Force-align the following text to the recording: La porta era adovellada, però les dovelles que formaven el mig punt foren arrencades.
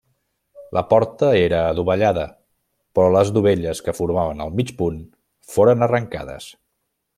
La 0.77 0.81
porta 0.93 1.27
era 1.41 1.59
adovellada, 1.73 2.23
però 2.97 3.11
les 3.17 3.31
dovelles 3.37 3.83
que 3.89 3.95
formaven 3.99 4.43
el 4.47 4.57
mig 4.61 4.75
punt 4.81 4.99
foren 5.57 5.89
arrencades. 5.91 6.53